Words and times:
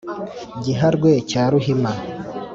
Giharwe 0.63 1.11
cya 1.29 1.43
Ruhima 1.51 1.91